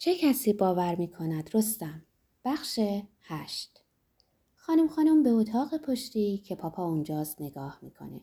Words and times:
چه 0.00 0.14
کسی 0.14 0.52
باور 0.52 0.94
می 0.94 1.08
کند 1.08 1.50
رستم؟ 1.54 2.02
بخش 2.44 2.80
هشت 3.20 3.84
خانم 4.54 4.88
خانم 4.88 5.22
به 5.22 5.30
اتاق 5.30 5.76
پشتی 5.76 6.38
که 6.38 6.54
پاپا 6.54 6.84
اونجاست 6.84 7.40
نگاه 7.42 7.78
می‌کنه. 7.82 8.20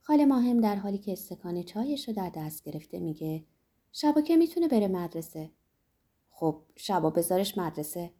خاله 0.00 0.24
ماهم 0.24 0.60
در 0.60 0.76
حالی 0.76 0.98
که 0.98 1.12
استکان 1.12 1.62
چایش 1.62 2.08
رو 2.08 2.14
در 2.14 2.32
دست 2.36 2.64
گرفته 2.64 3.00
میگه 3.00 3.44
شبا 3.92 4.20
که 4.20 4.36
می‌تونه 4.36 4.68
بره 4.68 4.88
مدرسه. 4.88 5.50
خب 6.30 6.62
شبا 6.76 7.10
بذارش 7.10 7.58
مدرسه. 7.58 8.12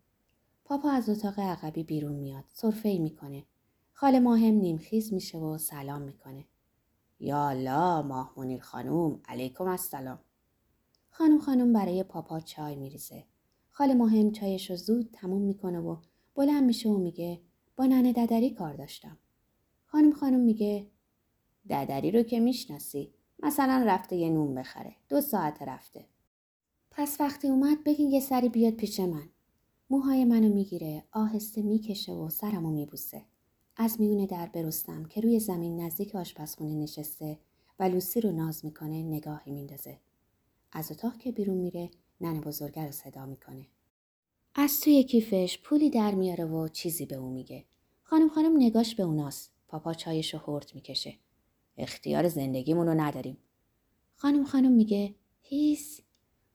پاپا 0.64 0.90
از 0.90 1.08
اتاق 1.08 1.40
عقبی 1.40 1.82
بیرون 1.82 2.14
میاد. 2.14 2.44
صرفه 2.48 2.88
ای 2.88 2.98
می‌کنه. 2.98 3.44
خاله 3.92 4.20
ماهم 4.20 4.54
نیمخیز 4.54 5.12
میشه 5.12 5.38
و 5.38 5.58
سلام 5.58 6.02
می‌کنه. 6.02 6.44
یا 7.20 7.48
الله 7.48 8.02
ماه 8.02 8.34
منیر 8.36 8.60
خانوم 8.60 9.20
علیکم 9.28 9.68
السلام. 9.68 10.18
خانم 11.18 11.38
خانم 11.38 11.72
برای 11.72 12.02
پاپا 12.02 12.40
چای 12.40 12.76
میریزه. 12.76 13.24
خاله 13.70 13.94
مهم 13.94 14.30
چایش 14.30 14.70
رو 14.70 14.76
زود 14.76 15.10
تموم 15.12 15.42
می‌کنه 15.42 15.80
و 15.80 15.96
بلند 16.34 16.64
میشه 16.64 16.88
و 16.88 16.98
میگه 16.98 17.40
با 17.76 17.84
ننه 17.84 18.12
ددری 18.12 18.50
کار 18.50 18.74
داشتم. 18.74 19.18
خانم 19.86 20.12
خانم 20.12 20.40
میگه 20.40 20.86
ددری 21.70 22.10
رو 22.10 22.22
که 22.22 22.40
می‌شناسی 22.40 23.14
مثلا 23.42 23.84
رفته 23.86 24.16
یه 24.16 24.30
نون 24.30 24.54
بخره. 24.54 24.96
دو 25.08 25.20
ساعت 25.20 25.62
رفته. 25.62 26.04
پس 26.90 27.20
وقتی 27.20 27.48
اومد 27.48 27.84
بگین 27.84 28.10
یه 28.10 28.20
سری 28.20 28.48
بیاد 28.48 28.74
پیش 28.74 29.00
من. 29.00 29.28
موهای 29.90 30.24
منو 30.24 30.54
می‌گیره 30.54 31.04
آهسته 31.12 31.62
می‌کشه 31.62 32.12
و 32.12 32.28
سرمو 32.28 32.70
میبوسه. 32.70 33.22
از 33.76 34.00
میونه 34.00 34.26
در 34.26 34.46
برستم 34.46 35.04
که 35.04 35.20
روی 35.20 35.40
زمین 35.40 35.80
نزدیک 35.80 36.14
آشپزخونه 36.14 36.74
نشسته 36.74 37.38
و 37.78 37.82
لوسی 37.82 38.20
رو 38.20 38.32
ناز 38.32 38.64
می‌کنه 38.64 39.02
نگاهی 39.02 39.52
میندازه. 39.52 39.98
از 40.72 40.92
اتاق 40.92 41.18
که 41.18 41.32
بیرون 41.32 41.56
میره 41.56 41.90
ننه 42.20 42.40
بزرگه 42.40 42.86
رو 42.86 42.92
صدا 42.92 43.26
می‌کنه. 43.26 43.66
از 44.54 44.80
توی 44.80 45.04
کیفش 45.04 45.58
پولی 45.58 45.90
در 45.90 46.14
میاره 46.14 46.44
و 46.44 46.68
چیزی 46.68 47.06
به 47.06 47.16
او 47.16 47.30
میگه. 47.30 47.64
خانم 48.02 48.28
خانم 48.28 48.56
نگاش 48.56 48.94
به 48.94 49.02
اوناست. 49.02 49.52
پاپا 49.68 49.94
چایش 49.94 50.34
رو 50.34 50.40
هرت 50.46 50.74
می‌کشه. 50.74 51.14
اختیار 51.78 52.28
زندگیمونو 52.28 52.94
نداریم. 52.94 53.38
خانم 54.14 54.44
خانم 54.44 54.72
میگه 54.72 55.14
هیس. 55.42 56.00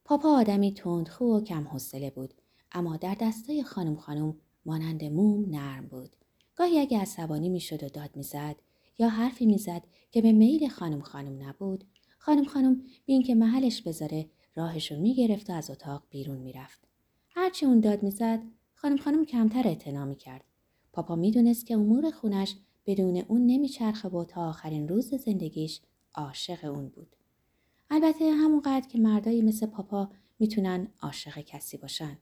پاپا 0.04 0.28
آدمی 0.28 0.74
تندخو 0.74 1.24
و 1.24 1.40
کم 1.40 1.68
حوصله 1.68 2.10
بود. 2.10 2.34
اما 2.72 2.96
در 2.96 3.16
دستای 3.20 3.62
خانم 3.62 3.96
خانم 3.96 4.36
مانند 4.66 5.04
موم 5.04 5.50
نرم 5.50 5.86
بود. 5.88 6.16
گاهی 6.56 6.78
اگه 6.78 7.00
عصبانی 7.00 7.48
می‌شد 7.48 7.84
و 7.84 7.88
داد 7.88 8.16
می‌زد 8.16 8.56
یا 8.98 9.08
حرفی 9.08 9.46
می‌زد 9.46 9.82
که 10.10 10.22
به 10.22 10.32
میل 10.32 10.68
خانم 10.68 11.00
خانم 11.00 11.48
نبود 11.48 11.84
خانم 12.24 12.44
خانم 12.44 12.82
بین 13.06 13.22
که 13.22 13.34
محلش 13.34 13.82
بذاره 13.82 14.30
راهشو 14.54 14.96
می‌گرفت 14.96 15.50
و 15.50 15.52
از 15.52 15.70
اتاق 15.70 16.02
بیرون 16.10 16.38
می‌رفت. 16.38 16.88
هرچی 17.28 17.66
اون 17.66 17.80
داد 17.80 18.02
می‌زد 18.02 18.42
خانم 18.74 18.96
خانم 18.96 19.24
کمتر 19.24 19.68
اعتنا 19.68 20.04
می‌کرد. 20.04 20.44
پاپا 20.92 21.16
می‌دونست 21.16 21.66
که 21.66 21.74
امور 21.74 22.10
خونش 22.10 22.56
بدون 22.86 23.16
اون 23.16 23.46
نمیچرخه 23.46 24.08
و 24.08 24.24
تا 24.24 24.48
آخرین 24.48 24.88
روز 24.88 25.14
زندگیش 25.14 25.80
عاشق 26.14 26.64
اون 26.64 26.88
بود. 26.88 27.16
البته 27.90 28.30
همونقدر 28.30 28.88
که 28.88 28.98
مردایی 28.98 29.42
مثل 29.42 29.66
پاپا 29.66 30.10
می‌تونن 30.38 30.88
عاشق 31.00 31.38
کسی 31.38 31.76
باشن. 31.76 32.18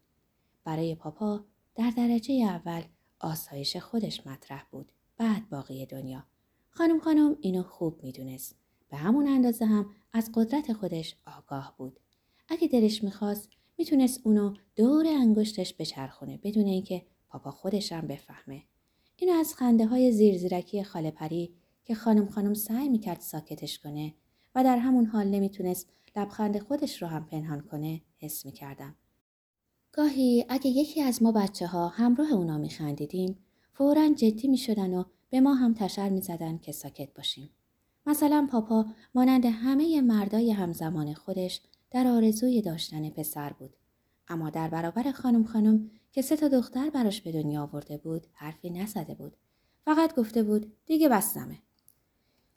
برای 0.64 0.94
پاپا 0.94 1.44
در 1.74 1.90
درجه 1.96 2.34
اول 2.34 2.82
آسایش 3.20 3.76
خودش 3.76 4.26
مطرح 4.26 4.64
بود. 4.70 4.92
بعد 5.16 5.48
باقی 5.48 5.86
دنیا. 5.86 6.24
خانم 6.70 7.00
خانم 7.00 7.36
اینو 7.40 7.62
خوب 7.62 8.04
می‌دونست. 8.04 8.59
به 8.90 8.96
همون 8.96 9.28
اندازه 9.28 9.64
هم 9.64 9.90
از 10.12 10.30
قدرت 10.34 10.72
خودش 10.72 11.16
آگاه 11.38 11.74
بود 11.78 12.00
اگه 12.48 12.68
دلش 12.68 13.04
می‌خواست 13.04 13.48
می‌تونست 13.78 14.20
اونو 14.24 14.54
دور 14.76 15.06
انگشتش 15.06 15.74
بچرخونه 15.78 16.38
بدون 16.42 16.66
اینکه 16.66 17.02
پاپا 17.28 17.50
خودش 17.50 17.92
هم 17.92 18.06
بفهمه 18.06 18.62
اینو 19.16 19.32
از 19.32 19.54
خنده 19.54 19.86
های 19.86 20.12
زیرزیرکی 20.12 20.84
خاله 20.84 21.10
پری 21.10 21.54
که 21.84 21.94
خانم 21.94 22.28
خانم 22.28 22.54
سعی 22.54 22.88
می‌کرد 22.88 23.20
ساکتش 23.20 23.78
کنه 23.78 24.14
و 24.54 24.64
در 24.64 24.78
همون 24.78 25.06
حال 25.06 25.28
نمی‌تونست 25.28 25.88
لبخند 26.16 26.58
خودش 26.58 27.02
رو 27.02 27.08
هم 27.08 27.26
پنهان 27.26 27.60
کنه 27.60 28.00
حس 28.18 28.46
می‌کردم. 28.46 28.96
گاهی 29.92 30.44
اگه 30.48 30.70
یکی 30.70 31.02
از 31.02 31.22
ما 31.22 31.32
بچه 31.32 31.66
ها 31.66 31.88
همراه 31.88 32.32
اونا 32.32 32.58
میخندیدیم 32.58 33.38
فورا 33.72 34.08
جدی 34.08 34.48
می‌شدن 34.48 34.94
و 34.94 35.04
به 35.30 35.40
ما 35.40 35.54
هم 35.54 35.74
تشر 35.74 36.08
می‌زدن 36.08 36.58
که 36.58 36.72
ساکت 36.72 37.14
باشیم. 37.14 37.50
مثلا 38.06 38.48
پاپا 38.50 38.86
مانند 39.14 39.44
همه 39.46 40.00
مردای 40.00 40.50
همزمان 40.50 41.14
خودش 41.14 41.60
در 41.90 42.06
آرزوی 42.06 42.62
داشتن 42.62 43.10
پسر 43.10 43.52
بود. 43.52 43.76
اما 44.28 44.50
در 44.50 44.68
برابر 44.68 45.12
خانم 45.12 45.44
خانم 45.44 45.90
که 46.12 46.22
سه 46.22 46.36
تا 46.36 46.48
دختر 46.48 46.90
براش 46.90 47.20
به 47.20 47.32
دنیا 47.32 47.62
آورده 47.62 47.96
بود 47.96 48.26
حرفی 48.32 48.70
نزده 48.70 49.14
بود. 49.14 49.36
فقط 49.84 50.14
گفته 50.14 50.42
بود 50.42 50.72
دیگه 50.86 51.08
بستمه. 51.08 51.58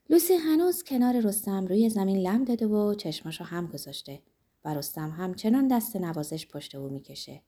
لوسی 0.10 0.34
هنوز 0.34 0.84
کنار 0.84 1.20
رستم 1.20 1.66
روی 1.66 1.90
زمین 1.90 2.18
لم 2.18 2.44
داده 2.44 2.68
و 2.68 2.94
چشماشو 2.94 3.44
هم 3.44 3.68
گذاشته 3.68 4.22
و 4.66 4.74
رستم 4.74 5.10
همچنان 5.10 5.68
دست 5.68 5.96
نوازش 5.96 6.48
پشت 6.48 6.76
او 6.76 6.90
می‌کشه. 6.90 7.42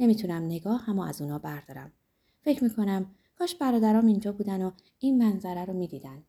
نمی‌تونم 0.00 0.42
نگاه 0.42 0.84
هم 0.84 0.98
از 0.98 1.22
اونا 1.22 1.38
بردارم. 1.38 1.92
فکر 2.40 2.64
می‌کنم 2.64 3.06
کاش 3.38 3.54
برادرام 3.54 4.06
اینجا 4.06 4.32
بودن 4.32 4.62
و 4.62 4.70
این 4.98 5.18
منظره 5.18 5.64
رو 5.64 5.72
می‌دیدن. 5.72 6.22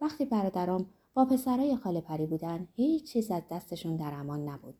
وقتی 0.00 0.24
برادرام 0.24 0.86
با 1.14 1.24
پسرای 1.24 1.76
خاله 1.76 2.00
پری 2.00 2.26
بودن 2.26 2.68
هیچ 2.72 3.12
چیز 3.12 3.30
از 3.30 3.42
دستشون 3.50 3.96
در 3.96 4.14
امان 4.14 4.48
نبود. 4.48 4.74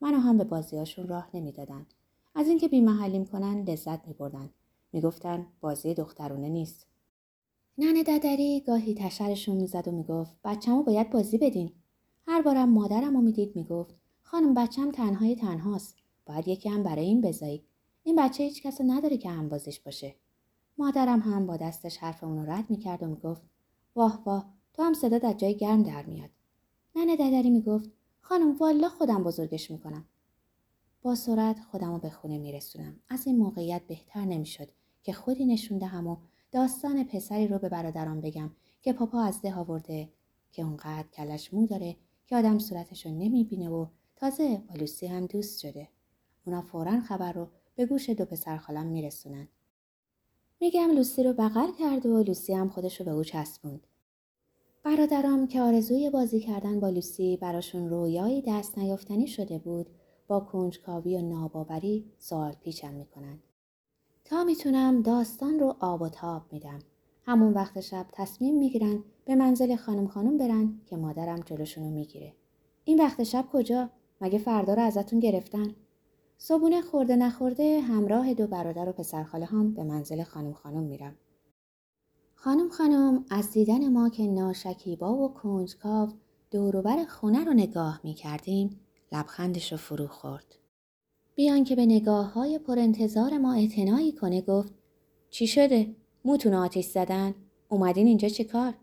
منو 0.00 0.18
هم 0.18 0.38
به 0.38 0.44
بازیاشون 0.44 1.08
راه 1.08 1.28
نمی‌دادن. 1.34 1.86
از 2.34 2.48
اینکه 2.48 2.68
بیمحلیم 2.68 3.24
کنن 3.24 3.64
لذت 3.64 4.08
میبردن. 4.08 4.50
می‌گفتن 4.92 5.46
بازی 5.60 5.94
دخترونه 5.94 6.48
نیست. 6.48 6.86
ننه 7.78 8.02
ددری 8.02 8.60
گاهی 8.60 8.94
تشرشون 8.94 9.56
می‌زد 9.56 9.88
و 9.88 9.92
می‌گفت 9.92 10.36
بچه‌مو 10.44 10.82
باید 10.82 11.10
بازی 11.10 11.38
بدین. 11.38 11.72
هر 12.26 12.42
بارم 12.42 12.68
مادرم 12.68 13.14
رو 13.14 13.20
می‌دید 13.20 13.56
می‌گفت 13.56 13.94
خانم 14.22 14.54
بچم 14.54 14.90
تنهای 14.90 15.36
تنهاست. 15.36 15.96
باید 16.26 16.48
یکی 16.48 16.68
هم 16.68 16.82
برای 16.82 17.04
این 17.04 17.20
بذارید. 17.20 17.64
این 18.02 18.16
بچه 18.16 18.44
هیچ 18.44 18.62
کس 18.62 18.80
نداره 18.80 19.16
که 19.16 19.30
هم 19.30 19.48
بازیش 19.48 19.80
باشه. 19.80 20.14
مادرم 20.78 21.20
هم 21.20 21.46
با 21.46 21.56
دستش 21.56 21.98
حرف 21.98 22.24
اونو 22.24 22.50
رد 22.52 22.70
می‌کرد 22.70 23.02
و 23.02 23.06
می‌گفت 23.06 23.42
واه 23.96 24.22
واه 24.26 24.57
تو 24.78 24.84
هم 24.84 24.94
صدا 24.94 25.28
از 25.28 25.36
جای 25.36 25.56
گرم 25.56 25.82
در 25.82 26.06
میاد. 26.06 26.30
ننه 26.96 27.16
ددری 27.16 27.50
می‌گفت 27.50 27.90
خانم 28.20 28.56
والا 28.56 28.88
خودم 28.88 29.24
بزرگش 29.24 29.70
می‌کنم. 29.70 30.04
با 31.02 31.14
سرعت 31.14 31.60
خودم 31.60 31.92
رو 31.92 31.98
به 31.98 32.10
خونه 32.10 32.38
میرسونم. 32.38 33.00
از 33.08 33.26
این 33.26 33.38
موقعیت 33.38 33.82
بهتر 33.86 34.24
نمی‌شد 34.24 34.68
که 35.02 35.12
خودی 35.12 35.46
نشونده 35.46 35.86
هم 35.86 36.06
و 36.06 36.16
داستان 36.52 37.04
پسری 37.04 37.48
رو 37.48 37.58
به 37.58 37.68
برادران 37.68 38.20
بگم 38.20 38.50
که 38.82 38.92
پاپا 38.92 39.20
از 39.20 39.42
ده 39.42 39.54
آورده 39.54 40.08
که 40.52 40.62
اونقدر 40.62 41.08
کلش 41.12 41.54
مو 41.54 41.66
داره 41.66 41.96
که 42.26 42.36
آدم 42.36 42.58
صورتش 42.58 43.06
رو 43.06 43.12
نمی‌بینه 43.12 43.68
و 43.68 43.86
تازه 44.16 44.62
با 44.68 44.74
لوسی 44.74 45.06
هم 45.06 45.26
دوست 45.26 45.60
شده. 45.60 45.88
اونا 46.46 46.62
فورا 46.62 47.00
خبر 47.00 47.32
رو 47.32 47.48
به 47.74 47.86
گوش 47.86 48.10
دو 48.10 48.24
پسر 48.24 48.56
خالم 48.56 48.86
میرسونن. 48.86 49.48
میگم 50.60 50.90
لوسی 50.90 51.22
رو 51.22 51.32
بغل 51.32 51.72
کرد 51.78 52.06
و 52.06 52.22
لوسی 52.22 52.54
هم 52.54 52.68
خودش 52.68 53.00
رو 53.00 53.04
به 53.04 53.12
او 53.12 53.24
چسبوند. 53.24 53.86
برادرام 54.88 55.46
که 55.46 55.60
آرزوی 55.60 56.10
بازی 56.10 56.40
کردن 56.40 56.80
با 56.80 56.88
لوسی 56.88 57.36
براشون 57.36 57.88
رویایی 57.90 58.42
دست 58.46 58.78
نیافتنی 58.78 59.26
شده 59.26 59.58
بود 59.58 59.86
با 60.28 60.40
کنجکاوی 60.40 61.16
و 61.16 61.22
ناباوری 61.22 62.04
سوال 62.18 62.52
پیچم 62.52 62.94
می‌کنند. 62.94 63.42
تا 64.24 64.44
می‌تونم 64.44 65.02
داستان 65.02 65.58
رو 65.58 65.76
آب 65.80 66.02
و 66.02 66.08
تاب 66.08 66.42
میدم. 66.52 66.78
همون 67.22 67.52
وقت 67.52 67.80
شب 67.80 68.06
تصمیم 68.12 68.58
می‌گیرن 68.58 69.04
به 69.24 69.34
منزل 69.34 69.76
خانم 69.76 70.06
خانم 70.06 70.38
برن 70.38 70.80
که 70.86 70.96
مادرم 70.96 71.40
جلوشونو 71.40 71.90
می‌گیره. 71.90 72.32
این 72.84 72.98
وقت 72.98 73.22
شب 73.22 73.44
کجا؟ 73.52 73.90
مگه 74.20 74.38
فردا 74.38 74.74
رو 74.74 74.82
ازتون 74.82 75.20
گرفتن؟ 75.20 75.74
صبونه 76.38 76.82
خورده 76.82 77.16
نخورده 77.16 77.80
همراه 77.80 78.34
دو 78.34 78.46
برادر 78.46 78.88
و 78.88 78.92
پسرخاله 78.92 79.44
هم 79.44 79.74
به 79.74 79.84
منزل 79.84 80.22
خانم 80.22 80.52
خانم 80.52 80.82
میرم. 80.82 81.14
خانم 82.40 82.68
خانم 82.68 83.24
از 83.30 83.50
دیدن 83.50 83.88
ما 83.88 84.08
که 84.08 84.22
ناشکیبا 84.22 85.14
و 85.14 85.34
کنجکاو 85.34 86.08
دوروبر 86.50 87.04
خونه 87.04 87.44
رو 87.44 87.52
نگاه 87.52 88.00
می 88.04 88.14
کردیم 88.14 88.80
لبخندش 89.12 89.72
رو 89.72 89.78
فرو 89.78 90.06
خورد. 90.06 90.54
بیان 91.34 91.64
که 91.64 91.76
به 91.76 91.86
نگاه 91.86 92.32
های 92.32 92.58
پر 92.58 92.78
انتظار 92.78 93.38
ما 93.38 93.54
اعتنایی 93.54 94.12
کنه 94.12 94.40
گفت 94.40 94.72
چی 95.30 95.46
شده؟ 95.46 95.94
موتون 96.24 96.54
آتیش 96.54 96.86
زدن؟ 96.86 97.34
اومدین 97.68 98.06
اینجا 98.06 98.28
چه 98.28 98.44
کار؟ 98.44 98.74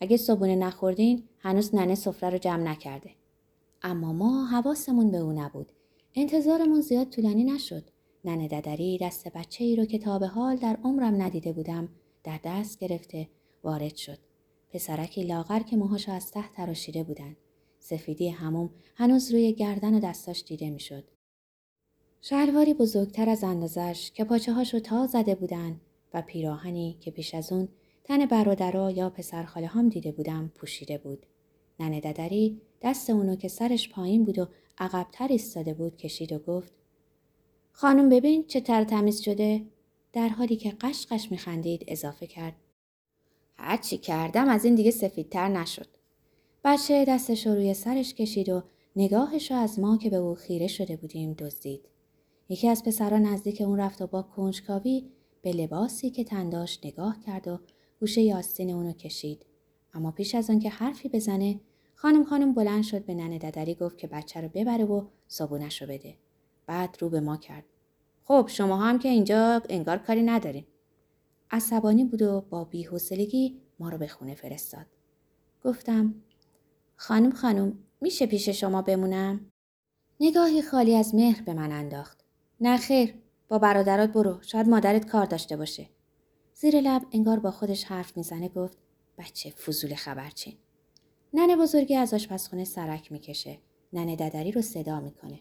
اگه 0.00 0.16
صبونه 0.16 0.56
نخوردین 0.56 1.22
هنوز 1.38 1.74
ننه 1.74 1.94
سفره 1.94 2.30
رو 2.30 2.38
جمع 2.38 2.62
نکرده. 2.62 3.10
اما 3.82 4.12
ما 4.12 4.46
حواسمون 4.46 5.10
به 5.10 5.18
او 5.18 5.32
نبود. 5.32 5.72
انتظارمون 6.14 6.80
زیاد 6.80 7.10
طولانی 7.10 7.44
نشد. 7.44 7.84
ننه 8.24 8.48
ددری 8.48 8.98
دست 8.98 9.28
بچه 9.28 9.64
ای 9.64 9.76
رو 9.76 9.84
که 9.84 9.98
تا 9.98 10.18
به 10.18 10.26
حال 10.26 10.56
در 10.56 10.78
عمرم 10.84 11.22
ندیده 11.22 11.52
بودم 11.52 11.88
در 12.28 12.40
دست 12.44 12.78
گرفته 12.78 13.28
وارد 13.64 13.96
شد. 13.96 14.18
پسرکی 14.72 15.24
لاغر 15.24 15.60
که 15.60 15.76
موهاش 15.76 16.08
از 16.08 16.30
ته 16.30 16.48
تراشیده 16.56 17.02
بودن. 17.02 17.36
سفیدی 17.78 18.28
هموم 18.28 18.70
هنوز 18.94 19.32
روی 19.32 19.52
گردن 19.52 19.94
و 19.94 20.00
دستاش 20.00 20.44
دیده 20.44 20.70
می‌شد. 20.70 21.04
شلواری 22.20 22.74
بزرگتر 22.74 23.28
از 23.28 23.44
اندازش 23.44 24.10
که 24.14 24.24
پاچه 24.24 24.52
هاشو 24.52 24.80
تا 24.80 25.06
زده 25.06 25.34
بودن 25.34 25.80
و 26.14 26.22
پیراهنی 26.22 26.96
که 27.00 27.10
پیش 27.10 27.34
از 27.34 27.52
اون 27.52 27.68
تن 28.04 28.26
برادرا 28.26 28.90
یا 28.90 29.10
پسرخاله 29.10 29.66
هم 29.66 29.88
دیده 29.88 30.12
بودم 30.12 30.52
پوشیده 30.54 30.98
بود. 30.98 31.26
ننه 31.80 32.00
ددری 32.00 32.60
دست 32.82 33.10
اونو 33.10 33.36
که 33.36 33.48
سرش 33.48 33.88
پایین 33.88 34.24
بود 34.24 34.38
و 34.38 34.46
عقبتر 34.78 35.28
ایستاده 35.28 35.74
بود 35.74 35.96
کشید 35.96 36.32
و 36.32 36.38
گفت 36.38 36.72
خانم 37.72 38.08
ببین 38.08 38.46
چه 38.46 38.60
تر 38.60 38.84
تمیز 38.84 39.20
شده 39.20 39.62
در 40.12 40.28
حالی 40.28 40.56
که 40.56 40.70
قشقش 40.80 41.30
میخندید 41.30 41.84
اضافه 41.88 42.26
کرد. 42.26 42.56
هرچی 43.56 43.98
کردم 43.98 44.48
از 44.48 44.64
این 44.64 44.74
دیگه 44.74 44.90
سفیدتر 44.90 45.48
نشد. 45.48 45.88
بچه 46.64 47.04
دستش 47.04 47.46
رو 47.46 47.54
روی 47.54 47.74
سرش 47.74 48.14
کشید 48.14 48.48
و 48.48 48.62
نگاهش 48.96 49.50
رو 49.50 49.56
از 49.56 49.78
ما 49.78 49.96
که 49.96 50.10
به 50.10 50.16
او 50.16 50.34
خیره 50.34 50.66
شده 50.66 50.96
بودیم 50.96 51.32
دزدید. 51.32 51.88
یکی 52.48 52.68
از 52.68 52.84
پسران 52.84 53.22
نزدیک 53.22 53.60
اون 53.60 53.80
رفت 53.80 54.02
و 54.02 54.06
با 54.06 54.22
کنجکاوی 54.22 55.10
به 55.42 55.52
لباسی 55.52 56.10
که 56.10 56.24
تنداش 56.24 56.78
نگاه 56.84 57.20
کرد 57.26 57.48
و 57.48 57.58
گوشه 58.00 58.22
یاستین 58.22 58.70
اونو 58.70 58.92
کشید. 58.92 59.46
اما 59.94 60.10
پیش 60.10 60.34
از 60.34 60.50
آنکه 60.50 60.70
حرفی 60.70 61.08
بزنه 61.08 61.60
خانم 61.94 62.24
خانم 62.24 62.54
بلند 62.54 62.82
شد 62.82 63.04
به 63.04 63.14
ننه 63.14 63.38
ددری 63.38 63.74
گفت 63.74 63.98
که 63.98 64.06
بچه 64.06 64.40
رو 64.40 64.48
ببره 64.48 64.84
و 64.84 65.06
صابونش 65.28 65.82
رو 65.82 65.88
بده. 65.88 66.14
بعد 66.66 66.96
رو 67.00 67.08
به 67.08 67.20
ما 67.20 67.36
کرد. 67.36 67.64
خب 68.28 68.46
شما 68.48 68.76
هم 68.76 68.98
که 68.98 69.08
اینجا 69.08 69.62
انگار 69.68 69.98
کاری 69.98 70.22
ندارین. 70.22 70.66
عصبانی 71.50 72.04
بود 72.04 72.22
و 72.22 72.40
با 72.40 72.64
بیحوصلگی 72.64 73.60
ما 73.78 73.88
رو 73.88 73.98
به 73.98 74.06
خونه 74.06 74.34
فرستاد. 74.34 74.86
گفتم 75.64 76.14
خانم 76.96 77.30
خانم 77.30 77.78
میشه 78.00 78.26
پیش 78.26 78.48
شما 78.48 78.82
بمونم؟ 78.82 79.50
نگاهی 80.20 80.62
خالی 80.62 80.94
از 80.94 81.14
مهر 81.14 81.42
به 81.42 81.54
من 81.54 81.72
انداخت. 81.72 82.24
نه 82.60 82.76
خیر 82.76 83.14
با 83.48 83.58
برادرات 83.58 84.12
برو 84.12 84.42
شاید 84.42 84.68
مادرت 84.68 85.06
کار 85.06 85.24
داشته 85.26 85.56
باشه. 85.56 85.88
زیر 86.54 86.80
لب 86.80 87.02
انگار 87.12 87.38
با 87.38 87.50
خودش 87.50 87.84
حرف 87.84 88.16
می‌زنه 88.16 88.48
گفت 88.48 88.78
بچه 89.18 89.50
فضول 89.50 89.94
خبرچین. 89.94 90.54
ننه 91.34 91.56
بزرگی 91.56 91.96
از 91.96 92.14
آشپزخونه 92.14 92.64
سرک 92.64 93.12
می‌کشه. 93.12 93.58
ننه 93.92 94.16
ددری 94.16 94.52
رو 94.52 94.62
صدا 94.62 95.00
می‌کنه. 95.00 95.38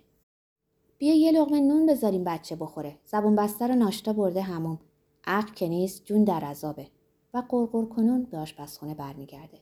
بیا 0.98 1.16
یه 1.16 1.32
لغمه 1.32 1.60
نون 1.60 1.86
بذاریم 1.86 2.24
بچه 2.24 2.56
بخوره. 2.56 2.98
زبون 3.06 3.36
بسته 3.36 3.68
رو 3.68 3.76
ناشتا 3.76 4.14
برده 4.14 4.42
همون 4.42 4.80
عقل 5.26 5.54
که 5.54 5.68
نیست 5.68 6.06
جون 6.06 6.24
در 6.24 6.40
عذابه. 6.40 6.88
و 7.34 7.44
قرقر 7.50 7.86
کنون 7.86 8.24
به 8.24 8.38
آشپزخونه 8.38 8.94
برمیگرده. 8.94 9.58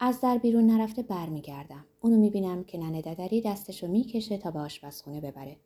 از 0.00 0.20
در 0.20 0.38
بیرون 0.38 0.66
نرفته 0.66 1.02
برمیگردم. 1.02 1.84
اونو 2.00 2.16
می‌بینم 2.16 2.64
که 2.64 2.78
ننه 2.78 3.02
ددری 3.02 3.40
دستشو 3.40 3.88
می‌کشه 3.88 4.38
تا 4.38 4.50
به 4.50 4.58
آشپزخونه 4.58 5.20
ببره. 5.20 5.56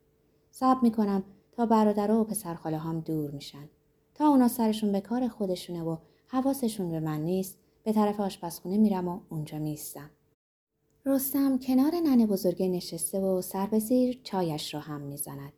صبر 0.51 0.79
می‌کنم 0.81 1.23
تا 1.51 1.65
برادرها 1.65 2.21
و 2.21 2.23
پسرخاله 2.23 2.77
هم 2.77 2.99
دور 2.99 3.31
میشن. 3.31 3.69
تا 4.15 4.27
اونا 4.27 4.47
سرشون 4.47 4.91
به 4.91 5.01
کار 5.01 5.27
خودشونه 5.27 5.83
و 5.83 5.97
حواسشون 6.27 6.91
به 6.91 6.99
من 6.99 7.21
نیست 7.21 7.57
به 7.83 7.93
طرف 7.93 8.19
آشپزخونه 8.19 8.77
میرم 8.77 9.07
و 9.07 9.19
اونجا 9.29 9.59
میستم 9.59 10.09
رستم 11.07 11.57
کنار 11.57 11.95
ننه 11.95 12.25
بزرگه 12.25 12.67
نشسته 12.67 13.19
و 13.19 13.41
سر 13.41 13.65
به 13.65 13.79
زیر 13.79 14.19
چایش 14.23 14.73
رو 14.73 14.79
هم 14.79 15.01
می‌زند. 15.01 15.53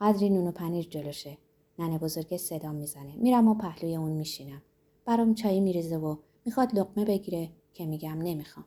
قدری 0.00 0.30
نون 0.30 0.46
و 0.46 0.52
پنیر 0.52 0.84
جلوشه. 0.84 1.38
ننه 1.78 1.98
بزرگه 1.98 2.36
صدا 2.36 2.72
می‌زنه. 2.72 3.16
میرم 3.16 3.48
و 3.48 3.54
پهلوی 3.54 3.96
اون 3.96 4.12
میشینم. 4.12 4.62
برام 5.04 5.34
چایی 5.34 5.60
میریزه 5.60 5.96
و 5.96 6.16
می‌خواد 6.44 6.78
لقمه 6.78 7.04
بگیره 7.04 7.50
که 7.72 7.86
میگم 7.86 8.22
نمی‌خوام. 8.22 8.66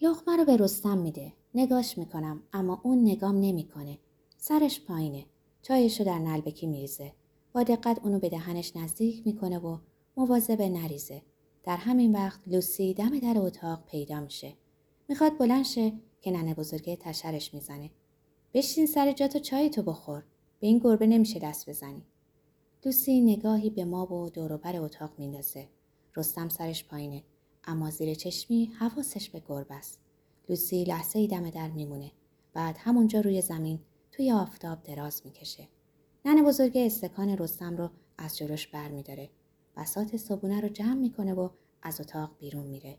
لقمه 0.00 0.36
رو 0.36 0.44
به 0.44 0.56
رستم 0.56 0.98
میده. 0.98 1.32
نگاش 1.54 1.98
می‌کنم 1.98 2.42
اما 2.52 2.80
اون 2.82 3.02
نگام 3.02 3.40
نمی‌کنه. 3.40 3.98
سرش 4.36 4.80
پایینه. 4.80 5.26
چایشو 5.62 6.04
در 6.04 6.18
نلبکی 6.18 6.66
میریزه. 6.66 7.12
با 7.52 7.62
دقت 7.62 8.00
اونو 8.04 8.18
به 8.18 8.28
دهنش 8.28 8.76
نزدیک 8.76 9.26
می‌کنه 9.26 9.58
و 9.58 9.78
مواظب 10.16 10.62
نریزه. 10.62 11.22
در 11.62 11.76
همین 11.76 12.12
وقت 12.12 12.40
لوسی 12.46 12.94
دم 12.94 13.18
در 13.18 13.34
اتاق 13.38 13.84
پیدا 13.86 14.20
میشه. 14.20 14.52
می‌خواد 15.08 15.38
بلند 15.38 15.64
شه 15.64 15.92
که 16.20 16.30
ننه 16.30 16.54
بزرگه 16.54 16.96
تشرش 16.96 17.54
می‌زنه. 17.54 17.90
بشین 18.54 18.86
سر 18.86 19.12
جات 19.12 19.36
و 19.36 19.38
چای 19.38 19.70
تو 19.70 19.82
بخور. 19.82 20.24
به 20.60 20.66
این 20.66 20.78
گربه 20.78 21.06
نمیشه 21.06 21.38
دست 21.38 21.70
بزنی. 21.70 22.02
لوسی 22.84 23.20
نگاهی 23.20 23.70
به 23.70 23.84
ما 23.84 24.14
و 24.14 24.30
دوروبر 24.30 24.76
اتاق 24.76 25.10
میندازه. 25.18 25.68
رستم 26.16 26.48
سرش 26.48 26.84
پایینه. 26.84 27.22
اما 27.64 27.90
زیر 27.90 28.14
چشمی 28.14 28.66
حواسش 28.66 29.30
به 29.30 29.42
گربه 29.48 29.74
است. 29.74 30.00
لوسی 30.48 30.84
لحظه 30.84 31.18
ای 31.18 31.26
دم 31.26 31.50
در 31.50 31.70
میمونه. 31.70 32.12
بعد 32.52 32.76
همونجا 32.78 33.20
روی 33.20 33.40
زمین 33.40 33.78
توی 34.12 34.32
آفتاب 34.32 34.82
دراز 34.82 35.22
می‌کشه. 35.24 35.68
ننه 36.24 36.42
بزرگه 36.42 36.86
استکان 36.86 37.28
رستم 37.28 37.76
رو 37.76 37.90
از 38.18 38.38
جلوش 38.38 38.66
بر 38.66 38.88
میداره 38.88 39.30
بسات 39.76 40.16
صبونه 40.16 40.60
رو 40.60 40.68
جمع 40.68 40.94
می‌کنه 40.94 41.34
و 41.34 41.48
از 41.82 42.00
اتاق 42.00 42.30
بیرون 42.38 42.66
میره. 42.66 42.98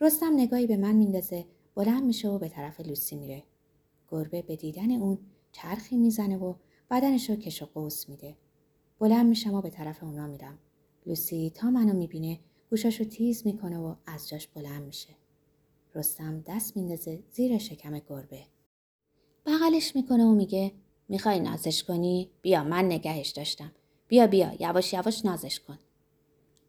رستم 0.00 0.32
نگاهی 0.34 0.66
به 0.66 0.76
من 0.76 0.92
میندازه 0.92 1.46
بلند 1.74 2.04
میشه 2.04 2.28
و 2.28 2.38
به 2.38 2.48
طرف 2.48 2.80
لوسی 2.80 3.16
میره. 3.16 3.42
گربه 4.08 4.42
به 4.42 4.56
دیدن 4.56 4.90
اون 4.90 5.18
چرخی 5.52 5.96
می‌زنه 5.96 6.36
و 6.36 6.54
بدنش 6.90 7.30
رو 7.30 7.36
کش 7.36 7.62
و 7.62 7.66
قوس 7.66 8.08
میده. 8.08 8.36
بلند 8.98 9.26
میشم 9.26 9.54
و 9.54 9.60
به 9.60 9.70
طرف 9.70 10.02
اونا 10.02 10.26
میرم. 10.26 10.58
لوسی 11.06 11.52
تا 11.54 11.70
منو 11.70 11.92
می‌بینه 11.92 12.38
گوشاشو 12.70 13.04
تیز 13.04 13.46
می‌کنه 13.46 13.78
و 13.78 13.94
از 14.06 14.28
جاش 14.28 14.46
بلند 14.46 14.82
میشه. 14.82 15.08
رستم 15.94 16.40
دست 16.46 16.76
میندازه 16.76 17.22
زیر 17.32 17.58
شکم 17.58 17.98
گربه. 18.08 18.46
بغلش 19.46 19.96
می‌کنه 19.96 20.24
و 20.24 20.34
میگه 20.34 20.72
می‌خوای 21.08 21.40
نازش 21.40 21.84
کنی؟ 21.84 22.30
بیا 22.42 22.64
من 22.64 22.84
نگهش 22.84 23.30
داشتم. 23.30 23.72
بیا 24.08 24.26
بیا 24.26 24.52
یواش 24.60 24.92
یواش 24.92 25.24
نازش 25.24 25.60
کن. 25.60 25.78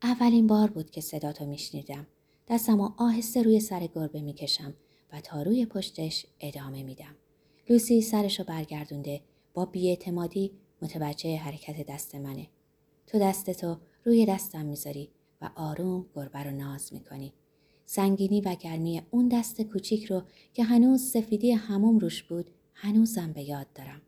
اولین 0.04 0.48
بار 0.48 0.70
بود 0.70 0.92
که 0.92 1.02
صداتو 1.02 1.46
میشنیدم. 1.46 2.08
دستم 2.52 2.80
و 2.80 2.90
آهسته 2.98 3.42
روی 3.42 3.60
سر 3.60 3.88
گربه 3.96 4.22
می‌کشم 4.22 4.74
و 5.14 5.22
تا 5.22 5.42
روی 5.42 5.66
پشتش 5.66 6.26
ادامه 6.40 6.84
میدم. 6.84 7.16
لوسی 7.70 8.02
سرشو 8.02 8.44
برگردونده 8.44 9.22
با 9.54 9.66
بیاعتمادی 9.66 10.52
متوجه 10.82 11.38
حرکت 11.38 11.86
دست 11.88 12.16
منه. 12.16 12.48
تو 13.08 13.20
دستتو 13.20 13.78
روی 14.04 14.26
دستم 14.26 14.66
می‌ذاری 14.66 15.10
و 15.42 15.50
آروم 15.56 16.06
گربه 16.16 16.44
رو 16.44 16.52
ناز 16.52 16.94
می‌کنی. 16.94 17.34
سنگینی 17.86 18.42
و 18.42 18.56
گرمی 18.56 19.02
اون 19.12 19.28
دست 19.28 19.62
کوچیک 19.62 20.06
رو 20.06 20.22
که 20.54 20.64
هنوز 20.64 21.02
سفیدی 21.02 21.52
هموم 21.52 22.00
روش 22.00 22.24
بود 22.24 22.52
هنوزم 22.74 23.34
به 23.34 23.42
یاد 23.42 23.68
دارم. 23.76 24.02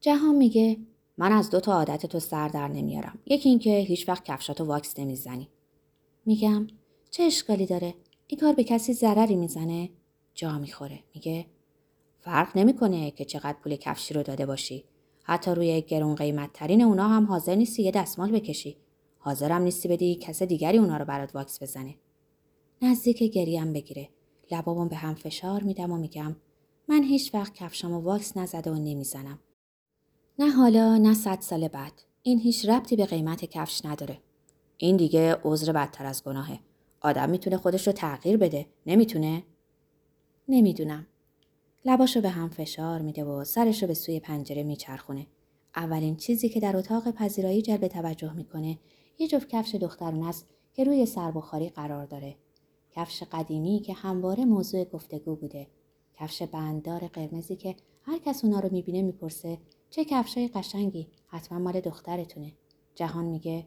جهان 0.00 0.34
میگه 0.34 0.76
من 1.18 1.32
از 1.32 1.50
دو 1.50 1.60
تا 1.60 1.72
عادت 1.72 2.06
تو 2.06 2.18
سر 2.18 2.48
در 2.48 2.68
نمیارم. 2.68 3.18
یکی 3.26 3.48
اینکه 3.48 3.78
هیچ 3.78 4.08
وقت 4.08 4.24
کفشاتو 4.24 4.64
واکس 4.64 4.98
نمی‌زنی. 4.98 5.48
میگم 6.26 6.66
چه 7.10 7.22
اشکالی 7.22 7.66
داره؟ 7.66 7.94
این 8.26 8.40
کار 8.40 8.52
به 8.52 8.64
کسی 8.64 8.92
ضرری 8.92 9.36
می‌زنه؟ 9.36 9.90
جا 10.34 10.58
می‌خوره. 10.58 11.00
میگه 11.14 11.46
فرق 12.20 12.58
نمی‌کنه 12.58 13.10
که 13.10 13.24
چقدر 13.24 13.56
پول 13.62 13.76
کفشی 13.76 14.14
رو 14.14 14.22
داده 14.22 14.46
باشی. 14.46 14.84
حتی 15.22 15.50
روی 15.50 15.82
گرون 15.82 16.14
قیمت 16.14 16.52
ترین 16.52 16.82
اونا 16.82 17.08
هم 17.08 17.24
حاضر 17.24 17.54
نیستی 17.54 17.82
یه 17.82 17.90
دستمال 17.90 18.32
بکشی. 18.32 18.76
حاضرم 19.18 19.62
نیستی 19.62 19.88
بدی 19.88 20.14
کس 20.14 20.42
دیگری 20.42 20.78
اونا 20.78 20.96
رو 20.96 21.04
برات 21.04 21.34
واکس 21.34 21.62
بزنه. 21.62 21.94
نزدیک 22.82 23.22
گریم 23.22 23.72
بگیره. 23.72 24.08
لبابم 24.50 24.88
به 24.88 24.96
هم 24.96 25.14
فشار 25.14 25.62
میدم 25.62 25.92
و 25.92 25.96
میگم 25.96 26.36
من 26.88 27.02
هیچ 27.02 27.34
وقت 27.34 27.54
کفشامو 27.54 28.00
واکس 28.00 28.36
نزده 28.36 28.70
و 28.70 28.74
نمی‌زنم. 28.74 29.38
نه 30.38 30.50
حالا 30.50 30.96
نه 30.96 31.14
صد 31.14 31.40
سال 31.40 31.68
بعد. 31.68 32.02
این 32.22 32.38
هیچ 32.38 32.68
ربطی 32.68 32.96
به 32.96 33.06
قیمت 33.06 33.44
کفش 33.44 33.84
نداره. 33.84 34.18
این 34.76 34.96
دیگه 34.96 35.36
عذر 35.44 35.72
بدتر 35.72 36.06
از 36.06 36.24
گناهه. 36.24 36.60
آدم 37.00 37.30
می‌تونه 37.30 37.56
خودش 37.56 37.86
رو 37.86 37.92
تغییر 37.92 38.36
بده. 38.36 38.66
نمی‌تونه؟ 38.86 39.42
نمی‌دونم. 40.48 41.06
لباشو 41.84 42.20
به 42.20 42.28
هم 42.28 42.48
فشار 42.48 43.00
میده 43.00 43.24
و 43.24 43.44
سرش 43.44 43.82
رو 43.82 43.88
به 43.88 43.94
سوی 43.94 44.20
پنجره 44.20 44.62
میچرخونه. 44.62 45.26
اولین 45.76 46.16
چیزی 46.16 46.48
که 46.48 46.60
در 46.60 46.76
اتاق 46.76 47.10
پذیرایی 47.10 47.62
جلب 47.62 47.88
توجه 47.88 48.32
می‌کنه 48.32 48.78
یه 49.18 49.28
جفت 49.28 49.48
کفش 49.48 49.74
دخترون 49.74 50.22
است 50.22 50.46
که 50.74 50.84
روی 50.84 51.06
سربخاری 51.06 51.68
قرار 51.68 52.06
داره. 52.06 52.36
کفش 52.90 53.22
قدیمی 53.22 53.80
که 53.80 53.92
همواره 53.92 54.44
موضوع 54.44 54.84
گفتگو 54.84 55.36
بوده. 55.36 55.66
کفش 56.14 56.42
بنددار 56.42 57.08
قرمزی 57.08 57.56
که 57.56 57.76
هر 58.02 58.18
کس 58.18 58.44
اونا 58.44 58.60
رو 58.60 58.68
می‌بینه 58.72 59.02
می‌پرسه 59.02 59.58
چه 59.90 60.04
کفشای 60.04 60.48
قشنگی 60.48 61.08
حتما 61.26 61.58
مال 61.58 61.80
دخترتونه. 61.80 62.52
جهان 62.94 63.24
میگه 63.24 63.66